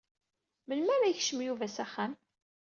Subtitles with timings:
[0.67, 2.13] Melmi ara yekcem Yuba s axxam?